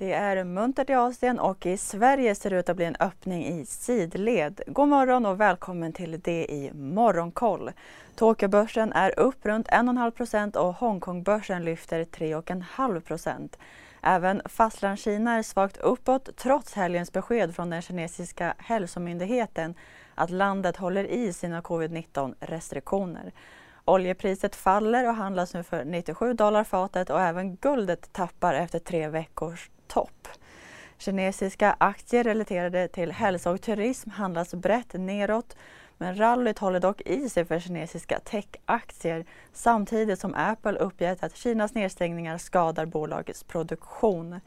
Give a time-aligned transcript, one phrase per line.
[0.00, 3.46] Det är muntert i Asien och i Sverige ser det ut att bli en öppning
[3.46, 4.60] i sidled.
[4.66, 7.70] God morgon och välkommen till det i Morgonkoll.
[8.14, 13.58] Tokyobörsen är upp runt 1,5 procent och Hongkongbörsen lyfter 3,5 procent.
[14.02, 19.74] Även Fastlandskina är svagt uppåt trots helgens besked från den kinesiska hälsomyndigheten
[20.14, 23.32] att landet håller i sina covid-19 restriktioner.
[23.84, 29.08] Oljepriset faller och handlas nu för 97 dollar fatet och även guldet tappar efter tre
[29.08, 30.28] veckors topp.
[30.98, 35.56] Kinesiska aktier relaterade till hälsa och turism handlas brett neråt
[35.98, 41.74] men rallyt håller dock i sig för kinesiska techaktier samtidigt som Apple uppgett att Kinas
[41.74, 44.40] nedstängningar skadar bolagets produktion.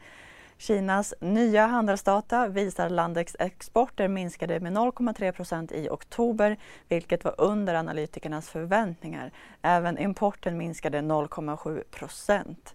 [0.58, 6.56] Kinas nya handelsdata visar att landets exporter minskade med 0,3 procent i oktober,
[6.88, 9.30] vilket var under analytikernas förväntningar.
[9.62, 12.74] Även importen minskade 0,7 procent.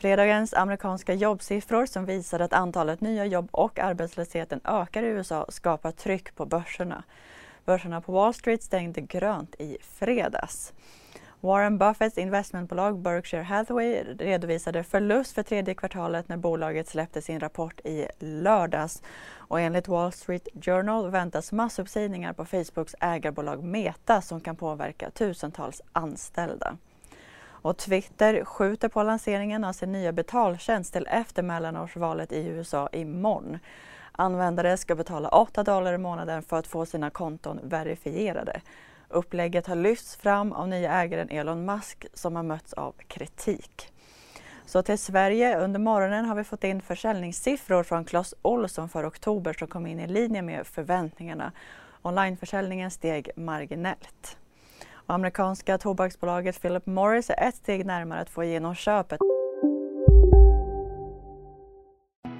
[0.00, 5.92] Fredagens amerikanska jobbsiffror som visar att antalet nya jobb och arbetslösheten ökar i USA skapar
[5.92, 7.02] tryck på börserna.
[7.64, 10.72] Börserna på Wall Street stängde grönt i fredags.
[11.40, 17.80] Warren Buffetts investmentbolag Berkshire Hathaway redovisade förlust för tredje kvartalet när bolaget släppte sin rapport
[17.84, 19.02] i lördags.
[19.34, 25.82] Och enligt Wall Street Journal väntas massuppsägningar på Facebooks ägarbolag Meta som kan påverka tusentals
[25.92, 26.76] anställda.
[27.62, 33.58] Och Twitter skjuter på lanseringen av sin nya betaltjänst till efter mellanårsvalet i USA imorgon.
[34.12, 38.60] Användare ska betala 8 dollar i månaden för att få sina konton verifierade.
[39.08, 43.92] Upplägget har lyfts fram av nya ägaren Elon Musk som har mötts av kritik.
[44.66, 45.58] Så till Sverige.
[45.58, 50.00] Under morgonen har vi fått in försäljningssiffror från Clas Ohlson för oktober som kom in
[50.00, 51.52] i linje med förväntningarna.
[52.02, 54.36] Onlineförsäljningen steg marginellt.
[55.08, 59.18] Och amerikanska tobaksbolaget Philip Morris är ett steg närmare att få igenom köpet.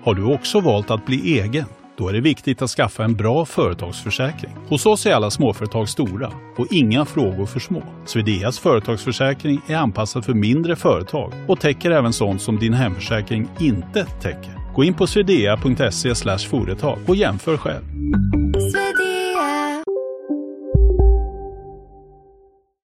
[0.04, 1.64] Har du också valt att bli egen?
[1.96, 4.50] Då är det viktigt att skaffa en bra företagsförsäkring.
[4.68, 7.82] Hos oss är alla småföretag stora och inga frågor för små.
[8.06, 14.04] Swedeas företagsförsäkring är anpassad för mindre företag och täcker även sånt som din hemförsäkring inte
[14.04, 14.74] täcker.
[14.74, 17.84] Gå in på swedea.se företag och jämför själv.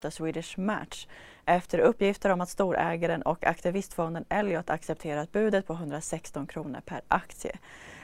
[0.10, 1.08] Swedish Match
[1.46, 7.58] efter uppgifter om att storägaren och aktivistfonden Elliot accepterat budet på 116 kronor per aktie.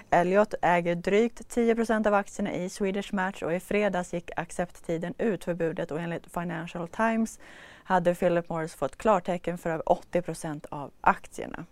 [0.09, 5.44] Elliot äger drygt 10% av aktierna i Swedish Match och i fredags gick accepttiden ut
[5.44, 7.40] för budet och enligt Financial Times
[7.84, 11.66] hade Philip Morris fått klartecken för över 80% av aktierna.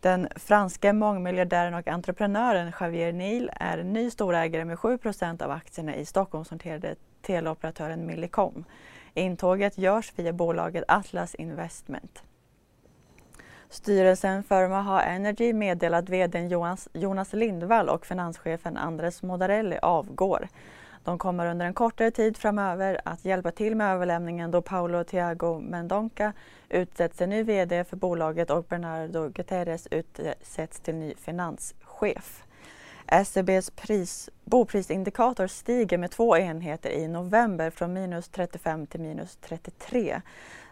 [0.00, 6.06] Den franske mångmiljardären och entreprenören Javier Neil är ny storägare med 7% av aktierna i
[6.06, 8.64] Stockholmsnoterade teleoperatören Millicom.
[9.16, 12.22] Intåget görs via bolaget Atlas Investment.
[13.68, 16.48] Styrelsen för Maha Energy meddelar att vd
[16.92, 20.48] Jonas Lindvall och finanschefen Andres Modarelli avgår.
[21.04, 25.60] De kommer under en kortare tid framöver att hjälpa till med överlämningen då Paolo Thiago
[25.60, 26.32] Mendonca
[26.68, 32.45] utsätts till ny vd för bolaget och Bernardo Guterres utsätts till ny finanschef.
[33.08, 40.20] SCBs pris, boprisindikator stiger med två enheter i november från minus 35 till minus 33.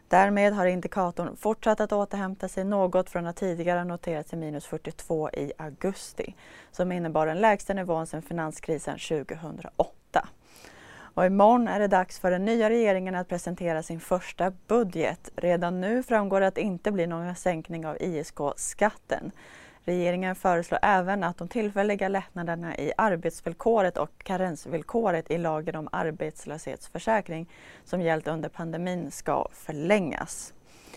[0.09, 5.31] Därmed har indikatorn fortsatt att återhämta sig något från att tidigare noterats i minus 42
[5.31, 6.35] i augusti,
[6.73, 10.29] som innebar den lägsta nivån sedan finanskrisen 2008.
[11.15, 15.31] Och imorgon är det dags för den nya regeringen att presentera sin första budget.
[15.37, 19.33] Redan nu framgår det att det inte blir någon sänkning av ISK-skatten.
[19.87, 27.51] Regeringen föreslår även att de tillfälliga lättnaderna i arbetsvillkoret och karensvillkoret i lagen om arbetslöshetsförsäkring
[27.85, 30.55] som gällt under pandemin ska förlängas.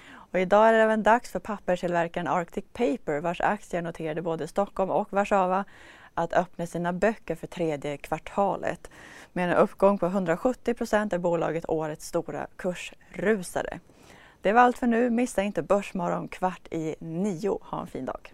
[0.10, 4.92] Och idag är det även dags för papperstillverkaren Arctic Paper vars aktier noterade både Stockholm
[4.92, 5.66] och Warszawa
[6.14, 8.90] att öppna sina böcker för tredje kvartalet.
[9.34, 13.80] Med en uppgång på 170 procent är bolaget årets stora kursrusare.
[14.42, 15.10] Det var allt för nu.
[15.10, 17.60] Missa inte Börsmorgon kvart i nio.
[17.62, 18.34] Ha en fin dag.